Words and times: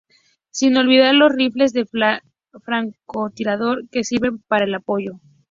Sin 0.49 0.75
olvidar 0.77 1.13
los 1.13 1.31
rifles 1.31 1.73
de 1.73 1.85
francotirador 2.63 3.87
que 3.91 4.03
sirven 4.03 4.39
para 4.39 4.65
el 4.65 4.73
apoyo. 4.73 5.19